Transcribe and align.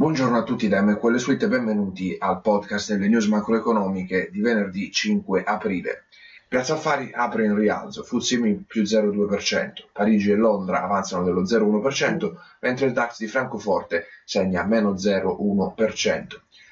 Buongiorno 0.00 0.38
a 0.38 0.44
tutti 0.44 0.66
da 0.66 0.80
MQL 0.80 1.18
Suite 1.18 1.44
e 1.44 1.48
benvenuti 1.48 2.16
al 2.18 2.40
podcast 2.40 2.90
delle 2.90 3.06
news 3.06 3.26
macroeconomiche 3.26 4.30
di 4.32 4.40
venerdì 4.40 4.90
5 4.90 5.42
aprile. 5.44 6.04
Piazza 6.48 6.72
Affari 6.72 7.10
apre 7.12 7.44
in 7.44 7.54
rialzo, 7.54 8.02
Futsimi 8.02 8.64
più 8.66 8.80
0,2%, 8.80 9.88
Parigi 9.92 10.30
e 10.30 10.36
Londra 10.36 10.82
avanzano 10.82 11.22
dello 11.22 11.42
0,1%, 11.42 12.32
mentre 12.60 12.86
il 12.86 12.94
DAX 12.94 13.18
di 13.18 13.26
Francoforte 13.26 14.06
segna 14.24 14.64
meno 14.64 14.94
0,1%. 14.94 16.26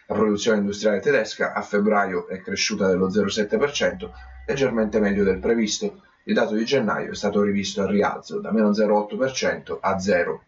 La 0.07 0.15
produzione 0.15 0.61
industriale 0.61 1.01
tedesca 1.01 1.53
a 1.53 1.61
febbraio 1.61 2.29
è 2.29 2.41
cresciuta 2.41 2.87
dello 2.87 3.11
0,7%, 3.11 4.09
leggermente 4.47 5.01
meglio 5.01 5.23
del 5.23 5.39
previsto. 5.39 6.01
Il 6.25 6.33
dato 6.33 6.55
di 6.55 6.65
gennaio 6.65 7.11
è 7.11 7.15
stato 7.15 7.43
rivisto 7.43 7.83
al 7.83 7.89
rialzo 7.89 8.41
da 8.41 8.51
meno 8.53 8.71
0,8% 8.71 9.77
a 9.83 9.99
0. 9.99 10.45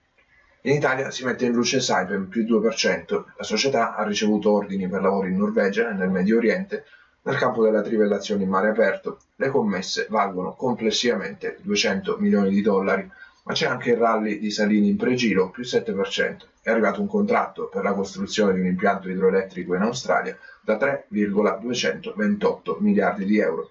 In 0.65 0.75
Italia 0.75 1.11
si 1.11 1.25
mette 1.25 1.47
in 1.47 1.53
luce 1.53 1.81
Saipem 1.81 2.27
più 2.27 2.45
2%. 2.45 3.25
La 3.39 3.45
società 3.45 3.95
ha 3.95 4.05
ricevuto 4.05 4.53
ordini 4.53 4.89
per 4.89 5.01
lavori 5.01 5.31
in 5.31 5.39
Norvegia 5.39 5.89
e 5.89 5.95
nel 5.95 6.11
Medio 6.11 6.37
Oriente. 6.37 6.85
Nel 7.23 7.37
campo 7.37 7.65
della 7.65 7.81
trivellazione 7.81 8.43
in 8.43 8.51
mare 8.51 8.69
aperto, 8.69 9.21
le 9.37 9.49
commesse 9.49 10.07
valgono 10.11 10.53
complessivamente 10.53 11.57
200 11.63 12.19
milioni 12.19 12.51
di 12.51 12.61
dollari, 12.61 13.11
ma 13.45 13.55
c'è 13.55 13.69
anche 13.69 13.93
il 13.93 13.97
rally 13.97 14.39
di 14.39 14.51
Salini 14.51 14.91
in 14.91 14.99
pregiro 14.99 15.49
più 15.49 15.63
7%. 15.63 16.37
È 16.61 16.69
arrivato 16.69 17.01
un 17.01 17.09
contratto 17.09 17.69
per 17.69 17.83
la 17.83 17.95
costruzione 17.95 18.53
di 18.53 18.61
un 18.61 18.67
impianto 18.67 19.09
idroelettrico 19.09 19.75
in 19.75 19.81
Australia 19.81 20.37
da 20.61 20.77
3,228 20.77 22.77
miliardi 22.81 23.25
di 23.25 23.39
euro. 23.39 23.71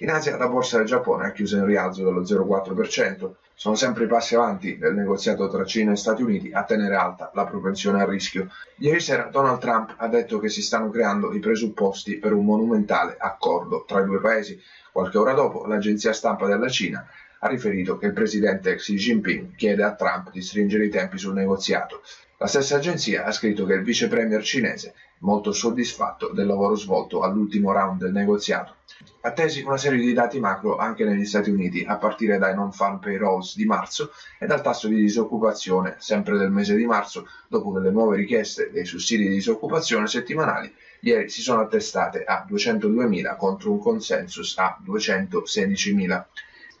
In 0.00 0.10
Asia 0.10 0.36
la 0.36 0.48
borsa 0.48 0.76
del 0.76 0.86
Giappone 0.86 1.26
ha 1.26 1.32
chiuso 1.32 1.56
in 1.56 1.64
rialzo 1.64 2.04
dello 2.04 2.20
0,4%. 2.20 3.30
Sono 3.54 3.74
sempre 3.76 4.04
i 4.04 4.06
passi 4.06 4.34
avanti 4.34 4.76
del 4.76 4.92
negoziato 4.92 5.48
tra 5.48 5.64
Cina 5.64 5.92
e 5.92 5.96
Stati 5.96 6.20
Uniti 6.22 6.52
a 6.52 6.64
tenere 6.64 6.96
alta 6.96 7.30
la 7.32 7.46
propensione 7.46 8.02
al 8.02 8.08
rischio. 8.08 8.50
Ieri 8.76 9.00
sera 9.00 9.30
Donald 9.30 9.58
Trump 9.58 9.94
ha 9.96 10.06
detto 10.08 10.38
che 10.38 10.50
si 10.50 10.60
stanno 10.60 10.90
creando 10.90 11.32
i 11.32 11.38
presupposti 11.38 12.18
per 12.18 12.34
un 12.34 12.44
monumentale 12.44 13.16
accordo 13.18 13.86
tra 13.88 14.02
i 14.02 14.04
due 14.04 14.20
paesi. 14.20 14.60
Qualche 14.92 15.16
ora 15.16 15.32
dopo 15.32 15.64
l'agenzia 15.64 16.12
stampa 16.12 16.46
della 16.46 16.68
Cina 16.68 17.06
ha 17.38 17.48
riferito 17.48 17.96
che 17.96 18.04
il 18.04 18.12
presidente 18.12 18.74
Xi 18.74 18.96
Jinping 18.96 19.54
chiede 19.54 19.82
a 19.82 19.94
Trump 19.94 20.30
di 20.30 20.42
stringere 20.42 20.84
i 20.84 20.90
tempi 20.90 21.16
sul 21.16 21.32
negoziato. 21.32 22.02
La 22.36 22.46
stessa 22.46 22.76
agenzia 22.76 23.24
ha 23.24 23.32
scritto 23.32 23.64
che 23.64 23.72
il 23.72 23.82
vice 23.82 24.08
premier 24.08 24.42
cinese 24.42 24.92
molto 25.20 25.52
soddisfatto 25.52 26.32
del 26.32 26.46
lavoro 26.46 26.74
svolto 26.74 27.22
all'ultimo 27.22 27.72
round 27.72 28.00
del 28.00 28.12
negoziato. 28.12 28.76
Attesi 29.22 29.62
una 29.62 29.76
serie 29.76 29.98
di 29.98 30.12
dati 30.12 30.38
macro 30.38 30.76
anche 30.76 31.04
negli 31.04 31.24
Stati 31.24 31.50
Uniti, 31.50 31.84
a 31.84 31.96
partire 31.96 32.38
dai 32.38 32.54
non-farm 32.54 32.98
payrolls 32.98 33.56
di 33.56 33.64
marzo 33.64 34.12
e 34.38 34.46
dal 34.46 34.62
tasso 34.62 34.88
di 34.88 34.96
disoccupazione 34.96 35.96
sempre 35.98 36.38
del 36.38 36.50
mese 36.50 36.76
di 36.76 36.86
marzo, 36.86 37.26
dopo 37.48 37.72
che 37.72 37.80
le 37.80 37.90
nuove 37.90 38.16
richieste 38.16 38.70
dei 38.70 38.84
sussidi 38.84 39.28
di 39.28 39.34
disoccupazione 39.34 40.06
settimanali 40.06 40.72
ieri 41.00 41.28
si 41.28 41.42
sono 41.42 41.60
attestate 41.60 42.24
a 42.24 42.46
202.000 42.48 43.36
contro 43.36 43.72
un 43.72 43.78
consensus 43.78 44.56
a 44.58 44.78
216.000. 44.84 46.24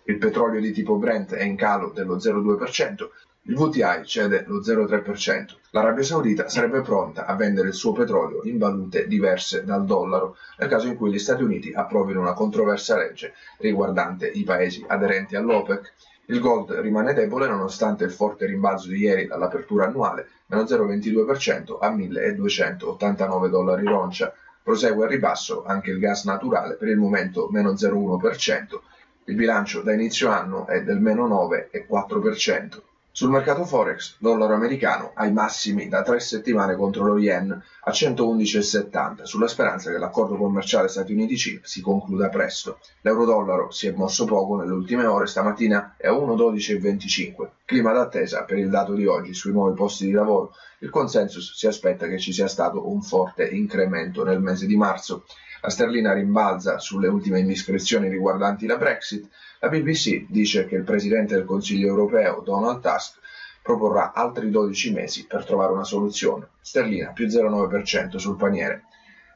Il 0.04 0.18
petrolio 0.18 0.60
di 0.60 0.72
tipo 0.72 0.96
Brent 0.96 1.34
è 1.34 1.42
in 1.42 1.56
calo 1.56 1.90
dello 1.90 2.16
0,2%, 2.16 3.08
il 3.48 3.54
VTI 3.54 4.04
cede 4.04 4.42
lo 4.48 4.60
0,3%. 4.60 5.44
L'Arabia 5.70 6.02
Saudita 6.02 6.48
sarebbe 6.48 6.80
pronta 6.80 7.26
a 7.26 7.36
vendere 7.36 7.68
il 7.68 7.74
suo 7.74 7.92
petrolio 7.92 8.42
in 8.42 8.58
valute 8.58 9.06
diverse 9.06 9.62
dal 9.62 9.84
dollaro 9.84 10.36
nel 10.58 10.68
caso 10.68 10.88
in 10.88 10.96
cui 10.96 11.12
gli 11.12 11.18
Stati 11.20 11.44
Uniti 11.44 11.72
approvino 11.72 12.20
una 12.20 12.32
controversa 12.32 12.96
legge 12.96 13.34
riguardante 13.58 14.26
i 14.26 14.42
paesi 14.42 14.84
aderenti 14.88 15.36
all'OPEC. 15.36 15.94
Il 16.26 16.40
gold 16.40 16.72
rimane 16.72 17.14
debole 17.14 17.46
nonostante 17.46 18.02
il 18.02 18.10
forte 18.10 18.46
rimbalzo 18.46 18.88
di 18.88 18.98
ieri 18.98 19.28
dall'apertura 19.28 19.86
annuale, 19.86 20.26
meno 20.46 20.64
0,22% 20.64 21.78
a 21.78 21.88
1.289 21.90 23.48
dollari 23.48 23.84
roncia. 23.84 24.34
Prosegue 24.60 25.04
al 25.04 25.10
ribasso 25.10 25.62
anche 25.64 25.92
il 25.92 26.00
gas 26.00 26.24
naturale, 26.24 26.74
per 26.74 26.88
il 26.88 26.96
momento 26.96 27.48
meno 27.52 27.74
0,1%. 27.74 28.80
Il 29.26 29.36
bilancio 29.36 29.82
da 29.82 29.92
inizio 29.92 30.30
anno 30.30 30.66
è 30.66 30.82
del 30.82 30.98
meno 30.98 31.28
9,4%. 31.28 32.80
Sul 33.16 33.30
mercato 33.30 33.64
forex, 33.64 34.16
dollaro 34.18 34.52
americano 34.52 35.12
ai 35.14 35.32
massimi 35.32 35.88
da 35.88 36.02
tre 36.02 36.20
settimane 36.20 36.76
contro 36.76 37.02
lo 37.02 37.16
yen 37.16 37.50
a 37.50 37.90
111,70 37.90 39.22
sulla 39.22 39.48
speranza 39.48 39.90
che 39.90 39.96
l'accordo 39.96 40.36
commerciale 40.36 40.88
Stati 40.88 41.14
Uniti-Cina 41.14 41.60
si 41.62 41.80
concluda 41.80 42.28
presto. 42.28 42.78
L'euro-dollaro 43.00 43.70
si 43.70 43.86
è 43.86 43.92
mosso 43.92 44.26
poco 44.26 44.56
nelle 44.56 44.74
ultime 44.74 45.06
ore, 45.06 45.28
stamattina 45.28 45.94
è 45.96 46.08
a 46.08 46.12
1,12,25. 46.12 47.48
Clima 47.64 47.94
d'attesa 47.94 48.44
per 48.44 48.58
il 48.58 48.68
dato 48.68 48.92
di 48.92 49.06
oggi 49.06 49.32
sui 49.32 49.52
nuovi 49.52 49.74
posti 49.74 50.04
di 50.04 50.12
lavoro. 50.12 50.52
Il 50.80 50.90
consensus 50.90 51.56
si 51.56 51.66
aspetta 51.66 52.08
che 52.08 52.18
ci 52.18 52.34
sia 52.34 52.48
stato 52.48 52.86
un 52.86 53.00
forte 53.00 53.48
incremento 53.48 54.24
nel 54.24 54.42
mese 54.42 54.66
di 54.66 54.76
marzo. 54.76 55.24
La 55.66 55.72
sterlina 55.72 56.12
rimbalza 56.12 56.78
sulle 56.78 57.08
ultime 57.08 57.40
indiscrezioni 57.40 58.08
riguardanti 58.08 58.66
la 58.66 58.76
Brexit. 58.76 59.28
La 59.58 59.68
BBC 59.68 60.26
dice 60.28 60.64
che 60.64 60.76
il 60.76 60.84
presidente 60.84 61.34
del 61.34 61.44
Consiglio 61.44 61.88
europeo, 61.88 62.40
Donald 62.40 62.80
Tusk, 62.80 63.18
proporrà 63.64 64.12
altri 64.12 64.48
12 64.48 64.92
mesi 64.92 65.26
per 65.26 65.44
trovare 65.44 65.72
una 65.72 65.82
soluzione. 65.82 66.50
Sterlina 66.60 67.10
più 67.10 67.26
0,9% 67.26 68.14
sul 68.14 68.36
paniere. 68.36 68.84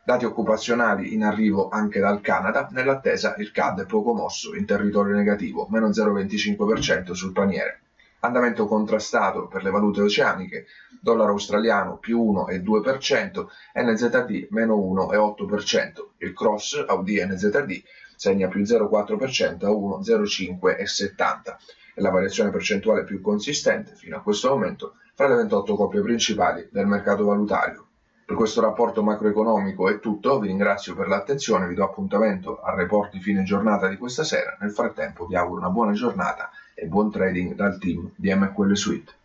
Dati 0.04 0.24
occupazionali 0.24 1.14
in 1.14 1.24
arrivo 1.24 1.68
anche 1.68 1.98
dal 1.98 2.20
Canada, 2.20 2.68
nell'attesa 2.70 3.34
il 3.38 3.50
CAD 3.50 3.80
è 3.80 3.86
poco 3.86 4.14
mosso 4.14 4.54
in 4.54 4.66
territorio 4.66 5.16
negativo, 5.16 5.66
meno 5.68 5.88
0,25% 5.88 7.10
sul 7.10 7.32
paniere. 7.32 7.80
Andamento 8.22 8.66
contrastato 8.66 9.46
per 9.46 9.62
le 9.62 9.70
valute 9.70 10.02
oceaniche, 10.02 10.66
dollaro 11.00 11.30
australiano 11.30 11.96
più 11.96 12.30
1,2%, 12.30 13.46
NZD 13.76 14.48
meno 14.50 14.76
1,8%, 14.76 15.88
il 16.18 16.34
cross 16.34 16.84
Audi 16.86 17.24
NZD 17.24 17.82
segna 18.16 18.48
più 18.48 18.60
0,4% 18.60 19.64
a 19.64 19.70
1,05,70. 19.70 21.56
È 21.94 22.00
la 22.02 22.10
variazione 22.10 22.50
percentuale 22.50 23.04
più 23.04 23.22
consistente 23.22 23.94
fino 23.94 24.18
a 24.18 24.20
questo 24.20 24.50
momento 24.50 24.96
fra 25.14 25.26
le 25.26 25.36
28 25.36 25.74
coppie 25.74 26.02
principali 26.02 26.68
del 26.70 26.86
mercato 26.86 27.24
valutario. 27.24 27.86
Per 28.26 28.36
questo 28.36 28.60
rapporto 28.60 29.02
macroeconomico 29.02 29.88
è 29.88 29.98
tutto, 29.98 30.38
vi 30.38 30.48
ringrazio 30.48 30.94
per 30.94 31.08
l'attenzione, 31.08 31.66
vi 31.66 31.74
do 31.74 31.84
appuntamento 31.84 32.60
al 32.60 32.76
report 32.76 33.12
di 33.12 33.20
fine 33.20 33.44
giornata 33.44 33.88
di 33.88 33.96
questa 33.96 34.24
sera, 34.24 34.58
nel 34.60 34.72
frattempo 34.72 35.24
vi 35.24 35.36
auguro 35.36 35.60
una 35.60 35.70
buona 35.70 35.92
giornata 35.92 36.50
e 36.80 36.88
buon 36.88 37.12
trading 37.12 37.52
dal 37.52 37.76
team 37.76 38.08
di 38.16 38.32
MQL 38.32 38.72
Suite. 38.72 39.19